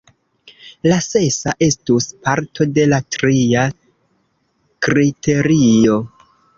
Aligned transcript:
La 0.91 0.95
sesa 1.07 1.53
estus 1.65 2.07
parto 2.25 2.69
de 2.79 2.87
la 2.89 3.01
tria 3.19 3.69
kriterio. 4.89 6.05